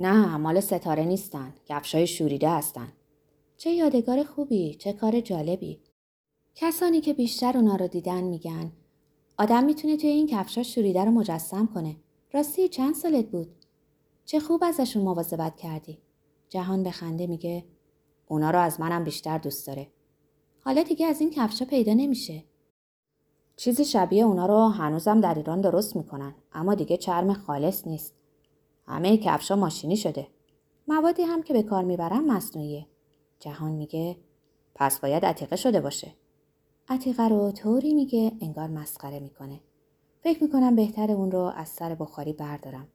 نه 0.00 0.36
مال 0.36 0.60
ستاره 0.60 1.04
نیستن. 1.04 1.54
کفشای 1.66 2.06
شوریده 2.06 2.50
هستن. 2.50 2.92
چه 3.56 3.70
یادگار 3.70 4.24
خوبی 4.24 4.74
چه 4.74 4.92
کار 4.92 5.20
جالبی. 5.20 5.80
کسانی 6.54 7.00
که 7.00 7.12
بیشتر 7.12 7.56
اونا 7.56 7.76
رو 7.76 7.88
دیدن 7.88 8.24
میگن 8.24 8.72
آدم 9.38 9.64
می‌تونه 9.64 9.96
توی 9.96 10.10
این 10.10 10.26
کفشا 10.26 10.62
شوریده 10.62 11.04
رو 11.04 11.10
مجسم 11.10 11.66
کنه. 11.74 11.96
راستی 12.32 12.68
چند 12.68 12.94
سالت 12.94 13.26
بود؟ 13.26 13.48
چه 14.24 14.40
خوب 14.40 14.64
ازشون 14.64 15.02
مواظبت 15.02 15.56
کردی. 15.56 15.98
جهان 16.48 16.82
به 16.82 16.90
خنده 16.90 17.26
میگه 17.26 17.64
اونا 18.28 18.50
رو 18.50 18.58
از 18.58 18.80
منم 18.80 19.04
بیشتر 19.04 19.38
دوست 19.38 19.66
داره. 19.66 19.88
حالا 20.60 20.82
دیگه 20.82 21.06
از 21.06 21.20
این 21.20 21.30
کفشا 21.30 21.64
پیدا 21.64 21.94
نمیشه. 21.94 22.44
چیزی 23.56 23.84
شبیه 23.84 24.24
اونا 24.24 24.46
رو 24.46 24.68
هنوزم 24.68 25.20
در 25.20 25.34
ایران 25.34 25.60
درست 25.60 25.96
می‌کنن 25.96 26.34
اما 26.52 26.74
دیگه 26.74 26.96
چرم 26.96 27.32
خالص 27.32 27.86
نیست. 27.86 28.19
همه 28.90 29.16
کفشا 29.16 29.56
ماشینی 29.56 29.96
شده. 29.96 30.26
موادی 30.88 31.22
هم 31.22 31.42
که 31.42 31.52
به 31.52 31.62
کار 31.62 31.84
می‌برن 31.84 32.24
مصنوعیه. 32.24 32.86
جهان 33.40 33.72
میگه 33.72 34.16
پس 34.74 35.00
باید 35.00 35.24
عتیقه 35.24 35.56
شده 35.56 35.80
باشه. 35.80 36.14
عتیقه 36.88 37.28
رو 37.28 37.52
طوری 37.52 37.94
میگه 37.94 38.32
انگار 38.40 38.68
مسخره 38.68 39.20
می‌کنه. 39.20 39.60
فکر 40.22 40.42
می‌کنم 40.42 40.76
بهتر 40.76 41.10
اون 41.10 41.30
رو 41.30 41.52
از 41.56 41.68
سر 41.68 41.94
بخاری 41.94 42.32
بردارم. 42.32 42.88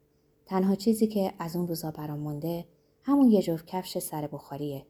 تنها 0.46 0.76
چیزی 0.76 1.08
که 1.08 1.34
از 1.40 1.56
اون 1.56 1.68
روزا 1.68 1.92
برام 1.92 2.20
مونده 2.20 2.66
همون 3.04 3.32
یه 3.32 3.42
جفت 3.42 3.68
کفش 3.68 3.98
سر 3.98 4.28
بخاریه. 4.28 4.86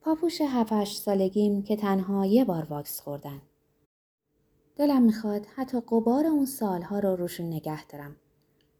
پاپوش 0.00 0.40
هفت 0.40 0.84
سالگیم 0.84 1.62
که 1.62 1.76
تنها 1.76 2.26
یه 2.26 2.44
بار 2.44 2.66
واکس 2.70 3.00
خوردن. 3.00 3.42
دلم 4.76 5.02
می‌خواد 5.02 5.46
حتی 5.56 5.80
قبار 5.80 6.26
اون 6.26 6.46
سالها 6.46 6.98
رو 6.98 7.16
روشون 7.16 7.46
نگه 7.46 7.86
دارم. 7.86 8.16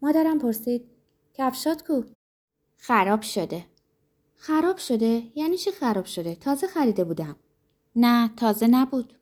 مادرم 0.01 0.39
پرسید 0.39 0.96
کفشات 1.37 1.83
کو؟ 1.87 2.03
خراب 2.77 3.21
شده. 3.21 3.65
خراب 4.35 4.77
شده؟ 4.77 5.23
یعنی 5.35 5.57
چی 5.57 5.71
خراب 5.71 6.05
شده؟ 6.05 6.35
تازه 6.35 6.67
خریده 6.67 7.03
بودم. 7.03 7.35
نه 7.95 8.31
تازه 8.37 8.67
نبود. 8.67 9.13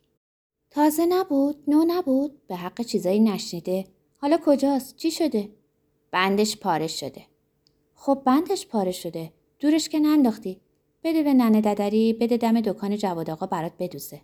تازه 0.70 1.06
نبود؟ 1.06 1.64
نو 1.68 1.86
نبود؟ 1.88 2.48
به 2.48 2.56
حق 2.56 2.82
چیزایی 2.82 3.20
نشنیده؟ 3.20 3.88
حالا 4.18 4.40
کجاست؟ 4.46 4.96
چی 4.96 5.12
شده؟ 5.12 5.50
بندش 6.12 6.58
پاره 6.58 6.88
شده. 6.88 7.26
خب 7.96 8.22
بندش 8.26 8.68
پاره 8.68 8.92
شده. 8.92 9.34
دورش 9.60 9.90
که 9.90 10.00
ننداختی. 10.00 10.62
بده 11.04 11.24
به 11.24 11.34
ننه 11.34 11.62
ددری 11.62 12.14
بده 12.14 12.38
دم 12.38 12.62
دکان 12.62 12.98
جواد 12.98 13.30
آقا 13.30 13.46
برات 13.46 13.74
بدوزه. 13.80 14.22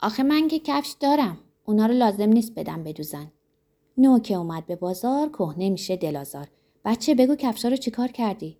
آخه 0.00 0.22
من 0.22 0.48
که 0.48 0.58
کفش 0.58 0.94
دارم. 1.00 1.38
اونا 1.64 1.86
رو 1.86 1.94
لازم 1.94 2.28
نیست 2.28 2.54
بدم 2.54 2.84
بدوزن. 2.84 3.32
نو 3.98 4.18
که 4.18 4.34
اومد 4.34 4.66
به 4.66 4.76
بازار 4.76 5.28
کهنه 5.28 5.70
میشه 5.70 5.96
دلازار. 5.96 6.48
بچه 6.88 7.14
بگو 7.14 7.34
کفشا 7.34 7.68
رو 7.68 7.76
چیکار 7.76 8.08
کردی؟ 8.08 8.56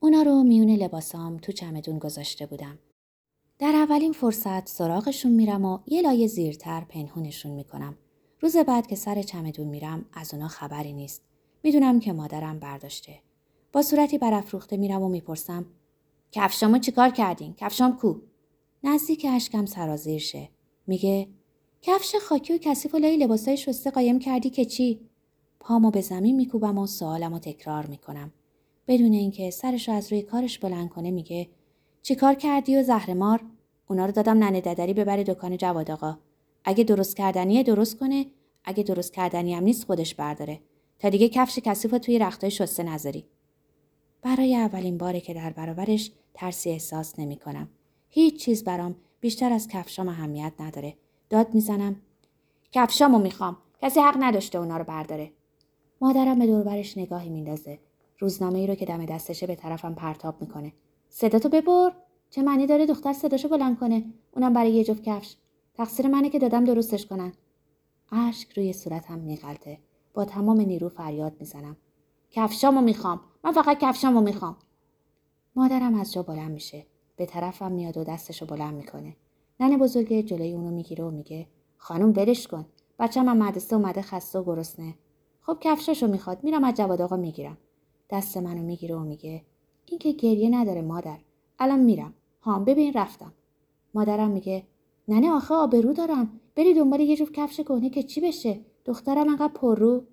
اونا 0.00 0.22
رو 0.22 0.42
میون 0.42 0.70
لباسام 0.70 1.36
تو 1.36 1.52
چمدون 1.52 1.98
گذاشته 1.98 2.46
بودم. 2.46 2.78
در 3.58 3.74
اولین 3.74 4.12
فرصت 4.12 4.68
سراغشون 4.68 5.32
میرم 5.32 5.64
و 5.64 5.78
یه 5.86 6.02
لایه 6.02 6.26
زیرتر 6.26 6.84
پنهونشون 6.88 7.52
می‌کنم. 7.52 7.98
روز 8.40 8.56
بعد 8.56 8.86
که 8.86 8.96
سر 8.96 9.22
چمدون 9.22 9.66
میرم 9.66 10.04
از 10.12 10.34
اونا 10.34 10.48
خبری 10.48 10.92
نیست. 10.92 11.22
می‌دونم 11.62 12.00
که 12.00 12.12
مادرم 12.12 12.58
برداشته. 12.58 13.18
با 13.72 13.82
صورتی 13.82 14.18
برافروخته 14.18 14.76
میرم 14.76 15.02
و 15.02 15.08
می‌پرسم 15.08 15.66
کفشامو 16.32 16.78
چیکار 16.78 17.10
کردین؟ 17.10 17.54
کفشام 17.54 17.96
کو؟ 17.96 18.14
نزدیک 18.84 19.26
اشکم 19.30 19.66
سرازیر 19.66 20.18
شه. 20.18 20.48
میگه 20.86 21.28
کفش 21.82 22.14
خاکی 22.14 22.54
و 22.54 22.58
کثیف 22.58 22.94
و 22.94 22.98
لای 22.98 23.16
لباسای 23.16 23.56
شسته 23.56 23.90
قایم 23.90 24.18
کردی 24.18 24.50
که 24.50 24.64
چی؟ 24.64 25.07
پامو 25.68 25.90
به 25.90 26.00
زمین 26.00 26.36
میکوبم 26.36 26.78
و 26.78 26.86
سوالمو 26.86 27.38
تکرار 27.38 27.86
می‌کنم. 27.86 28.32
بدون 28.86 29.12
اینکه 29.12 29.50
سرش 29.50 29.88
رو 29.88 29.94
از 29.94 30.12
روی 30.12 30.22
کارش 30.22 30.58
بلند 30.58 30.88
کنه 30.88 31.10
میگه 31.10 31.48
چیکار 32.02 32.34
کردی 32.34 32.76
و 32.76 32.82
زهرمار؟ 32.82 33.40
اونا 33.88 34.06
رو 34.06 34.12
دادم 34.12 34.38
ننه 34.38 34.60
ددری 34.60 34.94
ببره 34.94 35.24
دکان 35.24 35.56
جواد 35.56 35.90
آقا. 35.90 36.18
اگه 36.64 36.84
درست 36.84 37.16
کردنیه 37.16 37.62
درست 37.62 37.98
کنه 37.98 38.26
اگه 38.64 38.82
درست 38.82 39.12
کردنی 39.12 39.54
هم 39.54 39.64
نیست 39.64 39.84
خودش 39.84 40.14
برداره 40.14 40.60
تا 40.98 41.08
دیگه 41.08 41.28
کفش 41.28 41.58
کثیف 41.58 41.90
توی 41.90 42.18
رختای 42.18 42.50
شسته 42.50 42.82
نذاری 42.82 43.24
برای 44.22 44.56
اولین 44.56 44.98
باره 44.98 45.20
که 45.20 45.34
در 45.34 45.50
برابرش 45.50 46.12
ترسی 46.34 46.70
احساس 46.70 47.18
نمی 47.18 47.36
کنم. 47.36 47.68
هیچ 48.08 48.44
چیز 48.44 48.64
برام 48.64 48.96
بیشتر 49.20 49.52
از 49.52 49.68
کفشام 49.68 50.08
اهمیت 50.08 50.52
نداره. 50.60 50.96
داد 51.30 51.54
می‌زنم. 51.54 51.96
کفشامو 52.72 53.18
می‌خوام. 53.18 53.56
کسی 53.82 54.00
حق 54.00 54.16
نداشته 54.20 54.58
اونا 54.58 54.76
رو 54.76 54.84
برداره. 54.84 55.32
مادرم 56.00 56.38
به 56.38 56.46
دوربرش 56.46 56.98
نگاهی 56.98 57.28
میندازه. 57.28 57.78
روزنامه 58.18 58.58
ای 58.58 58.66
رو 58.66 58.74
که 58.74 58.86
دم 58.86 59.06
دستشه 59.06 59.46
به 59.46 59.54
طرفم 59.54 59.94
پرتاب 59.94 60.40
می‌کنه. 60.40 60.72
صداتو 61.08 61.48
ببر. 61.48 61.92
چه 62.30 62.42
معنی 62.42 62.66
داره 62.66 62.86
دختر 62.86 63.12
صداشو 63.12 63.48
بلند 63.48 63.78
کنه؟ 63.78 64.04
اونم 64.36 64.52
برای 64.52 64.70
یه 64.70 64.84
جفت 64.84 65.02
کفش. 65.02 65.36
تقصیر 65.74 66.08
منه 66.08 66.30
که 66.30 66.38
دادم 66.38 66.64
درستش 66.64 67.06
کنن. 67.06 67.32
اشک 68.12 68.52
روی 68.52 68.72
صورتم 68.72 69.18
میغلطه. 69.18 69.78
با 70.14 70.24
تمام 70.24 70.60
نیرو 70.60 70.88
فریاد 70.88 71.36
می‌زنم. 71.40 71.76
کفشامو 72.30 72.80
می‌خوام. 72.80 73.20
من 73.44 73.52
فقط 73.52 73.78
کفشامو 73.78 74.20
می‌خوام. 74.20 74.56
مادرم 75.56 75.94
از 75.94 76.12
جا 76.12 76.22
بلند 76.22 76.50
میشه. 76.50 76.86
به 77.16 77.26
طرفم 77.26 77.72
میاد 77.72 77.96
و 77.96 78.04
دستشو 78.04 78.46
بلند 78.46 78.74
می‌کنه. 78.74 79.16
ننه 79.60 79.78
بزرگه 79.78 80.22
جلوی 80.22 80.52
اونو 80.52 80.70
می‌گیره 80.70 81.04
و 81.04 81.10
میگه 81.10 81.46
خانم 81.76 82.12
ولش 82.16 82.46
کن. 82.46 82.66
بچه‌م 82.98 83.38
مدرسه 83.38 83.76
اومده 83.76 84.02
خسته 84.02 84.38
و 84.38 84.44
گرسنه. 84.44 84.94
خب 85.48 85.58
کفشاشو 85.60 86.06
می‌خواد. 86.06 86.44
میرم 86.44 86.64
از 86.64 86.74
جواد 86.74 87.02
آقا 87.02 87.16
می‌گیرم. 87.16 87.58
دست 88.10 88.36
منو 88.36 88.62
می‌گیره 88.62 88.96
و 88.96 88.98
میگه 88.98 89.44
این 89.86 89.98
که 89.98 90.12
گریه 90.12 90.50
نداره 90.50 90.82
مادر. 90.82 91.18
الان 91.58 91.80
میرم. 91.80 92.14
هام 92.40 92.64
ببین 92.64 92.92
رفتم. 92.92 93.32
مادرم 93.94 94.30
میگه 94.30 94.66
ننه 95.08 95.30
آخه 95.30 95.54
آبرو 95.54 95.92
دارم. 95.92 96.40
بری 96.56 96.74
دنبال 96.74 97.00
یه 97.00 97.16
جفت 97.16 97.32
کفش 97.32 97.60
کهنه 97.60 97.90
که 97.90 98.02
چی 98.02 98.20
بشه؟ 98.20 98.60
دخترم 98.84 99.28
انقدر 99.28 99.52
پررو. 99.52 100.04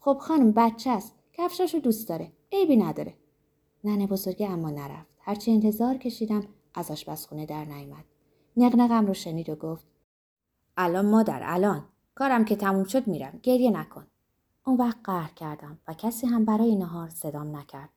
خب 0.00 0.18
خانم 0.20 0.52
بچه 0.52 0.90
است. 0.90 1.14
کفشاشو 1.32 1.78
دوست 1.78 2.08
داره. 2.08 2.32
عیبی 2.52 2.76
نداره. 2.76 3.14
ننه 3.84 4.06
بزرگه 4.06 4.50
اما 4.50 4.70
نرفت. 4.70 5.08
هرچی 5.18 5.52
انتظار 5.52 5.96
کشیدم 5.96 6.44
از 6.74 6.90
آشپزخونه 6.90 7.46
در 7.46 7.64
نیامد. 7.64 8.04
نقنقم 8.56 9.06
رو 9.06 9.14
شنید 9.14 9.48
و 9.48 9.54
گفت 9.54 9.86
الان 10.76 11.06
مادر 11.06 11.40
الان 11.42 11.84
کارم 12.14 12.44
که 12.44 12.56
تموم 12.56 12.84
شد 12.84 13.06
میرم 13.06 13.40
گریه 13.42 13.70
نکن 13.70 14.06
اون 14.68 14.76
وقت 14.76 14.98
قهر 15.04 15.30
کردم 15.30 15.78
و 15.88 15.94
کسی 15.94 16.26
هم 16.26 16.44
برای 16.44 16.76
نهار 16.76 17.08
صدام 17.08 17.56
نکرد. 17.56 17.88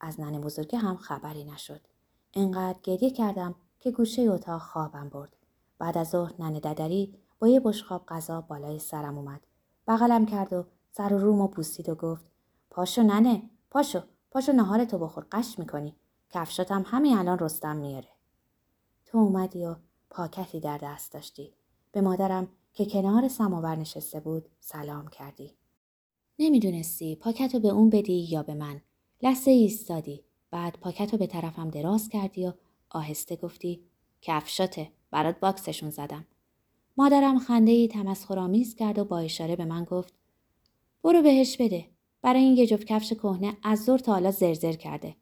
از 0.00 0.20
ننه 0.20 0.38
بزرگه 0.38 0.78
هم 0.78 0.96
خبری 0.96 1.44
نشد. 1.44 1.80
انقدر 2.34 2.78
گریه 2.82 3.10
کردم 3.10 3.54
که 3.80 3.90
گوشه 3.90 4.22
اتاق 4.22 4.60
خوابم 4.60 5.08
برد. 5.08 5.36
بعد 5.78 5.98
از 5.98 6.08
ظهر 6.08 6.32
ننه 6.38 6.60
ددری 6.60 7.14
با 7.38 7.48
یه 7.48 7.60
بشخاب 7.60 8.06
غذا 8.06 8.40
بالای 8.40 8.78
سرم 8.78 9.18
اومد. 9.18 9.46
بغلم 9.86 10.26
کرد 10.26 10.52
و 10.52 10.64
سر 10.90 11.12
و 11.12 11.18
رومو 11.18 11.48
بوسید 11.48 11.88
و 11.88 11.94
گفت 11.94 12.26
پاشو 12.70 13.02
ننه 13.02 13.42
پاشو 13.70 14.00
پاشو 14.30 14.52
نهارتو 14.52 14.98
بخور 14.98 15.26
قش 15.32 15.58
می‌کنی. 15.58 15.96
کفشاتم 16.30 16.84
همین 16.86 17.18
الان 17.18 17.38
رستم 17.38 17.76
میاره 17.76 18.08
تو 19.06 19.18
اومدی 19.18 19.66
و 19.66 19.76
پاکتی 20.10 20.60
در 20.60 20.78
دست 20.78 21.12
داشتی. 21.12 21.54
به 21.92 22.00
مادرم 22.00 22.48
که 22.72 22.86
کنار 22.86 23.28
سماور 23.28 23.76
نشسته 23.76 24.20
بود 24.20 24.48
سلام 24.60 25.08
کردی. 25.08 25.57
نمی‌دونستی 26.40 27.16
پاکت 27.16 27.54
رو 27.54 27.60
به 27.60 27.68
اون 27.68 27.90
بدی 27.90 28.26
یا 28.30 28.42
به 28.42 28.54
من. 28.54 28.80
لحظه 29.22 29.50
ایستادی. 29.50 30.24
بعد 30.50 30.78
پاکت 30.80 31.12
رو 31.12 31.18
به 31.18 31.26
طرفم 31.26 31.70
دراز 31.70 32.08
کردی 32.08 32.46
و 32.46 32.52
آهسته 32.90 33.36
گفتی 33.36 33.80
کفشاته 34.22 34.92
برات 35.10 35.40
باکسشون 35.40 35.90
زدم. 35.90 36.26
مادرم 36.96 37.38
خنده 37.38 37.72
ای 37.72 37.88
تمسخرآمیز 37.88 38.74
کرد 38.74 38.98
و 38.98 39.04
با 39.04 39.18
اشاره 39.18 39.56
به 39.56 39.64
من 39.64 39.84
گفت 39.84 40.14
برو 41.04 41.22
بهش 41.22 41.56
بده. 41.56 41.86
برای 42.22 42.42
این 42.42 42.56
یه 42.56 42.66
جفت 42.66 42.84
کفش 42.84 43.12
کهنه 43.12 43.56
از 43.62 43.84
ظهر 43.84 43.98
تا 43.98 44.12
حالا 44.12 44.30
زرزر 44.30 44.72
کرده. 44.72 45.16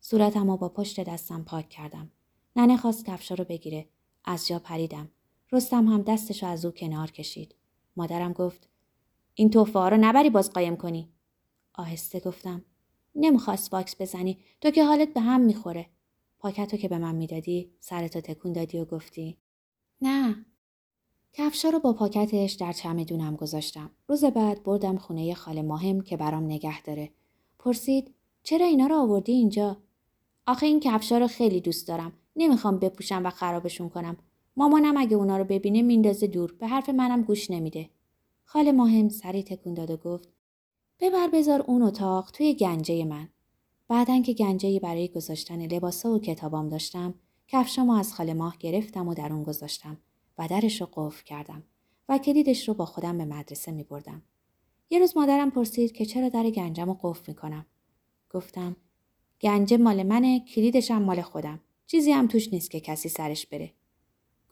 صورتم 0.00 0.56
با 0.56 0.68
پشت 0.68 1.00
دستم 1.00 1.44
پاک 1.44 1.68
کردم. 1.68 2.10
ننه 2.56 2.76
خواست 2.76 3.04
کفشا 3.06 3.34
رو 3.34 3.44
بگیره. 3.44 3.88
از 4.24 4.46
جا 4.46 4.58
پریدم. 4.58 5.10
رستم 5.52 5.86
هم 5.86 6.02
دستشو 6.02 6.46
از 6.46 6.64
او 6.64 6.70
کنار 6.70 7.10
کشید. 7.10 7.54
مادرم 7.96 8.32
گفت 8.32 8.69
این 9.34 9.50
تحفه 9.50 9.78
ها 9.78 9.88
رو 9.88 9.96
نبری 9.96 10.30
باز 10.30 10.52
قایم 10.52 10.76
کنی 10.76 11.08
آهسته 11.74 12.20
گفتم 12.20 12.64
نمی‌خواد 13.14 13.70
واکس 13.70 14.00
بزنی 14.00 14.38
تو 14.60 14.70
که 14.70 14.84
حالت 14.84 15.14
به 15.14 15.20
هم 15.20 15.40
می‌خوره 15.40 15.86
پاکتو 16.38 16.76
که 16.76 16.88
به 16.88 16.98
من 16.98 17.14
می‌دادی 17.14 17.70
سرتو 17.80 18.20
تکون 18.20 18.52
دادی 18.52 18.78
و 18.78 18.84
گفتی 18.84 19.36
نه 20.02 20.46
کفشا 21.32 21.68
رو 21.68 21.78
با 21.78 21.92
پاکتش 21.92 22.52
در 22.52 22.72
چمدونم 22.72 23.36
گذاشتم. 23.36 23.90
روز 24.08 24.24
بعد 24.24 24.62
بردم 24.62 24.96
خونه 24.96 25.34
خاله 25.34 25.62
ماهم 25.62 26.00
که 26.00 26.16
برام 26.16 26.44
نگه 26.44 26.82
داره. 26.82 27.10
پرسید 27.58 28.14
چرا 28.42 28.66
اینا 28.66 28.86
رو 28.86 28.96
آوردی 28.96 29.32
اینجا؟ 29.32 29.76
آخه 30.46 30.66
این 30.66 30.80
کفشا 30.80 31.18
رو 31.18 31.26
خیلی 31.26 31.60
دوست 31.60 31.88
دارم. 31.88 32.12
نمی‌خوام 32.36 32.78
بپوشم 32.78 33.26
و 33.26 33.30
خرابشون 33.30 33.88
کنم. 33.88 34.16
مامانم 34.56 34.96
اگه 34.96 35.16
اونا 35.16 35.38
رو 35.38 35.44
ببینه 35.44 35.82
میندازه 35.82 36.26
دور. 36.26 36.52
به 36.52 36.66
حرف 36.66 36.88
منم 36.88 37.22
گوش 37.22 37.50
نمیده. 37.50 37.90
خاله 38.52 38.72
ماهم 38.72 39.08
سری 39.08 39.42
تکون 39.42 39.74
داد 39.74 39.90
و 39.90 39.96
گفت 39.96 40.28
ببر 41.00 41.28
بذار 41.28 41.62
اون 41.62 41.82
اتاق 41.82 42.30
توی 42.30 42.54
گنجه 42.54 43.04
من. 43.04 43.28
بعدن 43.88 44.22
که 44.22 44.32
گنجهی 44.32 44.80
برای 44.80 45.08
گذاشتن 45.08 45.66
لباسا 45.66 46.10
و 46.10 46.18
کتابام 46.18 46.68
داشتم، 46.68 47.14
کفشامو 47.48 47.92
از 47.92 48.14
خاله 48.14 48.34
ماه 48.34 48.56
گرفتم 48.58 49.08
و 49.08 49.14
در 49.14 49.32
اون 49.32 49.42
گذاشتم. 49.42 49.98
و 50.38 50.48
درش 50.48 50.80
رو 50.80 50.88
قفل 50.92 51.24
کردم 51.24 51.62
و 52.08 52.18
کلیدش 52.18 52.68
رو 52.68 52.74
با 52.74 52.84
خودم 52.86 53.18
به 53.18 53.24
مدرسه 53.24 53.72
می 53.72 53.82
بردم. 53.82 54.22
یه 54.90 54.98
روز 54.98 55.16
مادرم 55.16 55.50
پرسید 55.50 55.92
که 55.92 56.06
چرا 56.06 56.28
در 56.28 56.50
گنجم 56.50 56.86
رو 56.86 56.98
قفل 57.02 57.24
می 57.28 57.34
کنم. 57.34 57.66
گفتم 58.30 58.76
گنجه 59.40 59.76
مال 59.76 60.02
منه 60.02 60.40
کلیدش 60.40 60.90
هم 60.90 61.02
مال 61.02 61.22
خودم. 61.22 61.60
چیزی 61.86 62.12
هم 62.12 62.26
توش 62.26 62.52
نیست 62.52 62.70
که 62.70 62.80
کسی 62.80 63.08
سرش 63.08 63.46
بره. 63.46 63.72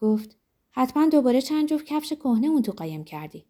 گفت 0.01 0.37
حتما 0.71 1.09
دوباره 1.09 1.41
چند 1.41 1.69
جفت 1.69 1.85
کفش 1.85 2.13
کهنه 2.13 2.47
اون 2.47 2.63
تو 2.63 2.73
قایم 2.73 3.05
کردی. 3.05 3.45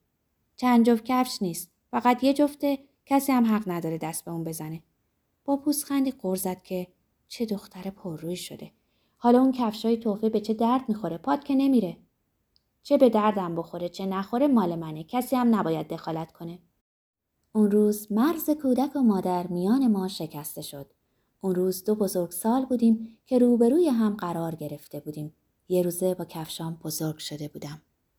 چند 0.61 0.87
جفت 0.87 1.05
کفش 1.05 1.43
نیست. 1.43 1.71
فقط 1.91 2.25
یه 2.25 2.35
جفته 2.35 2.79
کسی 3.07 3.33
هم 3.33 3.47
حق 3.47 3.63
نداره 3.67 3.99
دست 3.99 4.25
به 4.25 4.31
اون 4.31 4.45
بزنه. 4.45 4.83
با 5.45 5.57
پوزخندی 5.57 6.11
قر 6.11 6.37
زد 6.37 6.63
که 6.63 6.87
چه 7.29 7.47
دختر 7.47 7.91
پرروی 7.91 8.37
شده. 8.37 8.73
حالا 9.17 9.41
اون 9.41 9.53
کفشای 9.53 9.97
توفه 9.97 10.29
به 10.29 10.41
چه 10.41 10.55
درد 10.55 10.89
می‌خوره 10.89 11.19
پاد 11.19 11.45
که 11.45 11.55
نمیره. 11.55 11.97
چه 12.83 12.99
به 12.99 13.09
دردم 13.11 13.55
بخوره 13.55 13.89
چه 13.89 14.07
نخوره 14.07 14.47
مال 14.47 14.77
منه 14.77 15.05
کسی 15.05 15.37
هم 15.37 15.55
نباید 15.55 15.89
دخالت 15.89 16.33
کنه. 16.33 16.59
اون 17.53 17.71
روز 17.71 18.13
مرز 18.13 18.51
کودک 18.51 18.97
و 18.97 19.01
مادر 19.01 19.47
میان 19.47 19.87
ما 19.87 20.09
شکسته 20.09 20.63
شد. 20.63 20.91
اون 21.41 21.55
روز 21.55 21.85
دو 21.85 21.95
بزرگ 21.95 22.31
سال 22.31 22.65
بودیم 22.65 23.19
که 23.27 23.39
روبروی 23.39 23.89
هم 23.89 24.17
قرار 24.17 24.55
گرفته 24.55 25.01
بودیم. 25.01 25.35
یه 25.69 25.83
روزه 25.83 26.15
با 26.15 26.25
کفشام 26.25 26.75
بزرگ 26.85 27.19
شده 27.19 27.49
بودم. 27.49 27.83